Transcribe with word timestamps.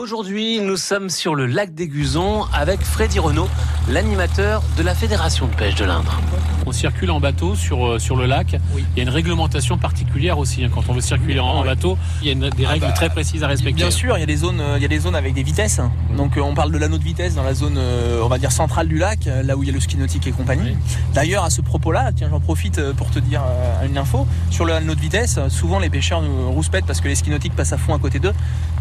Aujourd'hui, 0.00 0.60
nous 0.60 0.78
sommes 0.78 1.10
sur 1.10 1.34
le 1.34 1.44
lac 1.44 1.74
des 1.74 1.86
Gusons 1.86 2.44
avec 2.54 2.80
Freddy 2.80 3.18
Renault, 3.18 3.48
l'animateur 3.90 4.62
de 4.76 4.82
la 4.82 4.94
Fédération 4.94 5.46
de 5.46 5.54
pêche 5.54 5.74
de 5.74 5.84
l'Indre. 5.84 6.20
On 6.66 6.72
circule 6.72 7.10
en 7.10 7.18
bateau 7.18 7.56
sur, 7.56 7.84
euh, 7.86 7.98
sur 7.98 8.14
le 8.14 8.26
lac. 8.26 8.56
Il 8.76 8.96
y 8.96 9.00
a 9.00 9.02
une 9.02 9.08
réglementation 9.08 9.78
particulière 9.78 10.38
aussi. 10.38 10.62
hein. 10.64 10.68
Quand 10.72 10.82
on 10.88 10.92
veut 10.92 11.00
circuler 11.00 11.40
en, 11.40 11.46
en 11.46 11.64
bateau, 11.64 11.98
il 12.22 12.28
y 12.28 12.30
a 12.30 12.32
une- 12.34 12.50
des 12.50 12.66
règles 12.66 12.86
bah, 12.86 12.92
très 12.92 13.08
précises 13.10 13.42
à 13.42 13.48
respecter. 13.48 13.72
Bien 13.82 13.90
sûr, 13.90 14.16
il 14.16 14.20
y 14.20 14.22
a 14.22 14.26
des 14.26 14.36
zones, 14.36 14.60
euh, 14.60 14.76
il 14.76 14.82
y 14.82 14.84
a 14.84 14.88
des 14.88 15.00
zones 15.00 15.16
avec 15.16 15.34
des 15.34 15.42
vitesses. 15.42 15.80
Donc 16.16 16.36
euh, 16.36 16.40
on 16.40 16.54
parle 16.54 16.70
de 16.70 16.78
l'anneau 16.78 16.98
de 16.98 17.02
vitesse 17.02 17.34
dans 17.34 17.42
la 17.42 17.54
zone, 17.54 17.78
on 18.22 18.28
va 18.28 18.38
dire 18.38 18.52
centrale 18.52 18.86
du 18.86 18.98
lac, 18.98 19.28
là 19.44 19.56
où 19.56 19.62
il 19.62 19.66
y 19.66 19.70
a 19.70 19.72
le 19.72 19.80
ski 19.80 19.96
nautique 19.96 20.26
et 20.26 20.32
compagnie. 20.32 20.70
Oui. 20.70 20.76
D'ailleurs, 21.14 21.44
à 21.44 21.50
ce 21.50 21.60
propos-là, 21.60 22.10
tiens, 22.14 22.28
j'en 22.30 22.40
profite 22.40 22.80
pour 22.92 23.10
te 23.10 23.18
dire 23.18 23.42
une 23.88 23.98
info 23.98 24.26
sur 24.50 24.64
l'anneau 24.66 24.94
de 24.94 25.00
vitesse. 25.00 25.38
Souvent, 25.48 25.78
les 25.78 25.90
pêcheurs 25.90 26.22
nous 26.22 26.50
rouspètent 26.52 26.86
parce 26.86 27.00
que 27.00 27.08
les 27.08 27.14
skis 27.14 27.30
nautiques 27.30 27.56
passent 27.56 27.72
à 27.72 27.78
fond 27.78 27.94
à 27.94 27.98
côté 27.98 28.18
d'eux. 28.18 28.34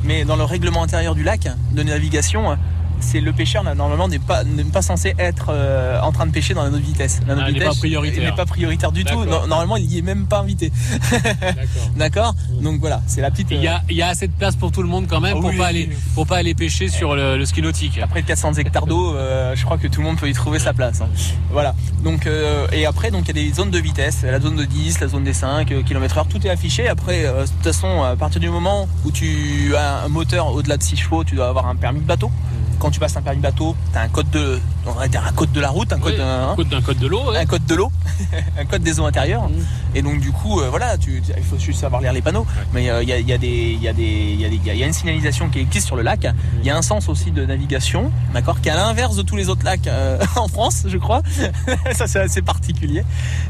Mais 0.04 0.26
dans 0.26 0.36
le 0.36 0.44
règlement 0.44 0.84
intérieur 0.84 1.16
du 1.16 1.24
lac 1.24 1.48
de 1.72 1.84
navigation. 1.84 2.58
C'est 3.00 3.22
le 3.22 3.32
pêcheur 3.34 3.64
normalement 3.76 4.08
n'est 4.08 4.20
pas 4.20 4.44
n'est 4.44 4.64
pas 4.64 4.82
censé 4.82 5.14
être 5.18 5.48
euh, 5.50 6.00
en 6.02 6.12
train 6.12 6.26
de 6.28 6.32
pêcher 6.32 6.54
dans 6.54 6.64
l'anneau 6.64 6.78
de 6.78 6.84
vitesse. 6.84 7.20
L'anneau 7.28 7.42
Ah, 7.44 7.46
de 7.48 7.52
il 7.52 7.54
n'est 7.54 7.60
vitesse 7.60 7.76
pas 7.76 7.80
prioritaire. 7.80 8.24
il 8.24 8.26
n'est 8.30 8.36
pas 8.36 8.46
prioritaire 8.46 8.92
du 8.92 9.04
tout. 9.06 9.26
No- 9.26 9.48
Normalement, 9.48 9.78
il 9.78 9.86
y 9.92 9.98
est 9.98 10.02
même 10.02 10.26
pas 10.28 10.40
invité. 10.40 10.72
D'accord. 11.12 11.66
D'accord. 11.96 12.36
Donc 12.62 12.80
voilà, 12.80 13.02
c'est 13.08 13.22
la 13.22 13.32
petite. 13.32 13.48
Il 13.52 13.62
y, 13.64 13.68
euh, 13.68 13.72
a, 13.76 13.82
il 13.90 13.96
y 13.96 14.02
a 14.02 14.08
assez 14.08 14.28
de 14.28 14.34
place 14.34 14.56
pour 14.56 14.72
tout 14.72 14.82
le 14.82 14.88
monde 14.88 15.06
quand 15.08 15.20
même 15.22 15.36
Ah 15.38 15.42
pour 15.42 15.50
oui. 15.50 15.58
pas 15.58 15.68
aller 15.68 15.90
pour 16.16 16.28
pas 16.28 16.38
aller 16.38 16.54
pêcher 16.56 16.88
sur 16.90 17.16
le, 17.16 17.38
le 17.38 17.46
ski 17.46 17.62
nautique. 17.62 18.00
Après 18.02 18.22
400 18.24 18.54
hectares 18.56 18.86
d'eau, 18.86 19.16
euh, 19.16 19.56
je 19.56 19.64
crois 19.66 19.78
que 19.78 19.88
tout 19.88 20.02
le 20.02 20.08
monde 20.08 20.18
peut 20.18 20.30
y 20.30 20.34
trouver 20.34 20.60
sa 20.60 20.74
place. 20.74 21.02
hein. 21.02 21.08
Voilà. 21.52 21.74
Donc 22.04 22.28
euh, 22.28 22.68
et 22.72 22.86
après 22.86 23.12
donc 23.12 23.24
il 23.28 23.36
y 23.38 23.40
a 23.40 23.44
des 23.50 23.54
zones 23.54 23.72
de 23.72 23.80
vitesse, 23.80 24.24
la 24.24 24.40
zone 24.40 24.56
de 24.56 24.66
10, 24.66 25.00
la 25.00 25.08
zone 25.08 25.24
des 25.24 25.34
5 25.34 25.68
km/h, 25.86 26.28
tout 26.28 26.46
est 26.46 26.50
affiché. 26.50 26.88
Après 26.88 27.26
euh, 27.26 27.44
de 27.44 27.48
toute 27.50 27.64
façon 27.64 28.04
à 28.04 28.16
partir 28.16 28.40
du 28.42 28.50
moment 28.50 28.88
où 29.06 29.12
tu 29.12 29.74
as 29.76 30.04
un 30.04 30.08
moteur 30.10 30.48
au-delà 30.54 30.78
de 30.78 30.84
6 30.84 30.98
chevaux, 30.98 31.24
tu 31.24 31.36
dois 31.36 31.48
avoir 31.50 31.68
un 31.68 31.76
permis 31.76 32.00
de 32.02 32.06
bateau. 32.06 32.32
Quand 32.80 32.89
tu 32.92 33.00
passes 33.00 33.16
un 33.18 33.22
permis 33.22 33.38
de 33.38 33.44
bateau, 33.44 33.76
tu 33.92 33.98
as 33.98 34.02
un 34.02 34.08
code 34.10 34.30
de 34.32 34.60
on 34.86 34.92
va 34.94 35.08
dire 35.08 35.24
un 35.28 35.32
code 35.34 35.52
de 35.52 35.60
la 35.60 35.70
route, 35.70 35.92
un 35.94 36.00
code 36.00 36.20
hein, 36.20 36.54
Code 36.56 36.70
d'un 36.70 36.82
code 36.82 36.98
de 37.00 37.08
l'eau. 37.08 37.30
ouais. 37.32 37.38
un 37.38 37.46
code 37.46 37.66
de 37.66 37.76
l'eau, 37.76 37.92
un 38.60 38.66
code 38.66 38.82
des 38.82 39.00
eaux 39.00 39.06
intérieures. 39.06 39.48
Mm. 39.50 39.54
Et 39.96 40.02
donc 40.02 40.20
du 40.20 40.32
coup, 40.32 40.60
euh, 40.62 40.70
voilà, 40.70 40.98
tu, 40.98 41.22
il 41.38 41.44
faut 41.44 41.58
juste 41.58 41.80
savoir 41.82 42.02
lire 42.02 42.14
les 42.14 42.22
panneaux. 42.22 42.46
Mais 42.74 42.90
euh, 42.90 43.04
il 43.04 43.10
y, 43.10 43.14
a, 43.14 43.18
il 43.20 43.28
y 43.28 43.34
a 43.34 43.38
des, 43.38 43.48
il 43.48 43.82
y 43.82 43.88
a 43.88 43.94
des, 43.94 44.04
il 44.04 44.40
y 44.42 44.46
a 44.46 44.50
des- 44.50 44.56
il 44.66 44.76
y 44.78 44.84
a 44.84 44.86
une 44.88 44.94
signalisation 44.94 45.50
qui 45.50 45.60
existe 45.60 45.88
sur 45.88 45.96
le 45.96 46.02
lac. 46.04 46.28
Il 46.62 46.66
y 46.66 46.70
a 46.70 46.78
un 46.78 46.82
sens 46.82 47.10
aussi 47.10 47.32
de 47.32 47.46
navigation, 47.46 48.12
d'accord, 48.34 48.62
qui 48.62 48.70
est 48.70 48.72
à 48.72 48.76
l'inverse 48.78 49.16
de 49.16 49.22
tous 49.22 49.36
les 49.36 49.50
autres 49.50 49.64
lacs 49.66 49.88
euh, 49.88 50.18
en 50.36 50.48
France, 50.48 50.84
je 50.88 50.98
crois. 50.98 51.22
Ça 51.94 52.08
c'est 52.08 52.20
assez 52.20 52.42
particulier. 52.42 53.04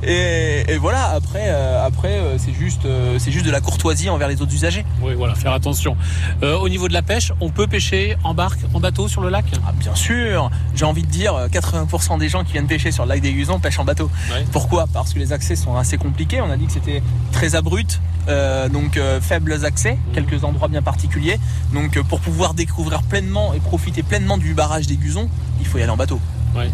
Et, 0.03 0.63
et 0.67 0.77
voilà, 0.77 1.05
après, 1.09 1.49
après, 1.49 2.19
c'est 2.37 2.53
juste, 2.53 2.87
c'est 3.17 3.31
juste 3.31 3.45
de 3.45 3.51
la 3.51 3.61
courtoisie 3.61 4.09
envers 4.09 4.27
les 4.27 4.41
autres 4.41 4.53
usagers. 4.53 4.85
Oui, 5.01 5.13
voilà, 5.15 5.35
faire 5.35 5.53
attention. 5.53 5.95
Au 6.41 6.69
niveau 6.69 6.87
de 6.87 6.93
la 6.93 7.01
pêche, 7.01 7.31
on 7.41 7.49
peut 7.49 7.67
pêcher 7.67 8.17
en 8.23 8.33
barque, 8.33 8.59
en 8.73 8.79
bateau 8.79 9.07
sur 9.07 9.21
le 9.21 9.28
lac. 9.29 9.45
Ah, 9.67 9.71
bien 9.77 9.95
sûr, 9.95 10.49
j'ai 10.75 10.85
envie 10.85 11.03
de 11.03 11.07
dire, 11.07 11.33
euh, 11.35 11.47
80% 11.47 12.17
des 12.17 12.29
gens 12.29 12.43
qui 12.43 12.53
viennent 12.53 12.67
pêcher 12.67 12.91
sur 12.91 13.03
le 13.03 13.09
lac 13.09 13.21
des 13.21 13.33
Gusons 13.33 13.59
pêchent 13.59 13.79
en 13.79 13.85
bateau. 13.85 14.09
Ouais. 14.31 14.45
Pourquoi? 14.51 14.85
Parce 14.91 15.13
que 15.13 15.19
les 15.19 15.33
accès 15.33 15.55
sont 15.55 15.75
assez 15.75 15.97
compliqués. 15.97 16.41
On 16.41 16.49
a 16.51 16.57
dit 16.57 16.65
que 16.65 16.73
c'était 16.73 17.01
très 17.31 17.55
abrupt, 17.55 17.99
euh, 18.27 18.69
donc 18.69 18.97
euh, 18.97 19.19
faibles 19.21 19.65
accès, 19.65 19.97
quelques 20.13 20.43
endroits 20.43 20.67
bien 20.67 20.81
particuliers. 20.81 21.39
Donc 21.73 21.97
euh, 21.97 22.03
pour 22.03 22.19
pouvoir 22.19 22.53
découvrir 22.53 23.03
pleinement 23.03 23.53
et 23.53 23.59
profiter 23.59 24.03
pleinement 24.03 24.37
du 24.37 24.53
barrage 24.53 24.87
des 24.87 24.95
Gusons, 24.97 25.29
il 25.59 25.65
faut 25.67 25.77
y 25.77 25.81
aller 25.81 25.91
en 25.91 25.97
bateau, 25.97 26.19
Ouais. 26.55 26.69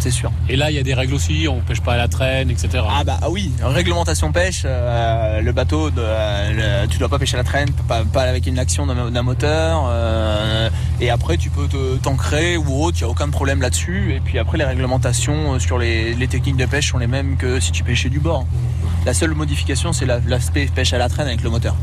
c'est 0.00 0.10
sûr. 0.12 0.30
Et 0.48 0.54
là, 0.56 0.70
il 0.70 0.76
y 0.76 0.78
a 0.78 0.82
des 0.84 0.94
règles 0.94 1.14
aussi. 1.14 1.46
On 1.50 1.60
pêche 1.60 1.80
pas 1.80 1.94
à 1.94 1.96
la 1.96 2.06
traîne, 2.08 2.50
etc. 2.50 2.84
Ah 2.88 3.02
bah 3.04 3.18
ah 3.20 3.30
oui, 3.30 3.50
réglementation 3.62 4.30
pêche, 4.30 4.62
euh, 4.64 5.40
le 5.40 5.52
bateau, 5.52 5.90
de, 5.90 5.96
euh, 6.00 6.82
le- 6.84 6.88
tu 6.88 6.98
dois 6.98 7.08
pas 7.08 7.18
pêcher 7.18 7.34
à 7.34 7.38
la 7.38 7.44
traîne, 7.44 7.70
pas, 7.88 8.04
pas 8.04 8.22
avec 8.22 8.46
une 8.46 8.58
action 8.58 8.86
d'un 8.86 9.10
d'un 9.10 9.22
moteur. 9.22 9.84
euh, 9.88 10.70
et 11.00 11.10
après 11.10 11.36
tu 11.36 11.50
peux 11.50 11.66
te- 11.68 11.96
t'ancrer 11.96 12.56
ou 12.56 12.82
autre, 12.84 12.96
il 12.98 13.04
n'y 13.04 13.08
a 13.08 13.10
aucun 13.10 13.28
problème 13.28 13.60
là-dessus. 13.60 14.14
Et 14.14 14.20
puis 14.20 14.38
après 14.38 14.58
les 14.58 14.64
réglementations 14.64 15.54
euh, 15.54 15.58
sur 15.58 15.78
les, 15.78 16.14
techniques 16.28 16.56
de 16.56 16.66
pêche 16.66 16.90
sont 16.90 16.98
les 16.98 17.06
mêmes 17.06 17.36
que 17.36 17.60
si 17.60 17.72
tu 17.72 17.84
pêchais 17.84 18.08
du 18.08 18.20
bord. 18.20 18.46
La 19.06 19.14
seule 19.14 19.34
modification 19.34 19.92
c'est 19.92 20.06
la- 20.06 20.20
l'aspect 20.26 20.66
pêche 20.74 20.92
à 20.92 20.98
la 20.98 21.08
traîne 21.08 21.26
avec 21.28 21.42
le 21.42 21.50
moteur. 21.50 21.76